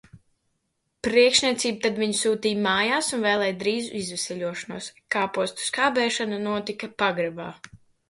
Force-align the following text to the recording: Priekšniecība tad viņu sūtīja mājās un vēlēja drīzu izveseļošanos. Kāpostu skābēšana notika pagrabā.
Priekšniecība 1.07 1.83
tad 1.83 1.99
viņu 2.05 2.17
sūtīja 2.21 2.63
mājās 2.69 3.11
un 3.19 3.23
vēlēja 3.29 3.57
drīzu 3.61 3.95
izveseļošanos. 4.01 4.91
Kāpostu 5.19 5.71
skābēšana 5.71 6.45
notika 6.51 6.95
pagrabā. 7.07 7.53